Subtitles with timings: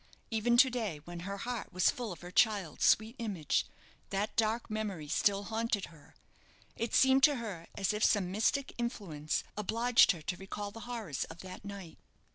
[0.31, 3.67] Even to day, when her heart was full of her child's sweet image,
[4.09, 6.15] that dark memory still haunted her.
[6.75, 11.25] It seemed to her as if some mystic influence obliged her to recall the horrors
[11.25, 11.99] of that night.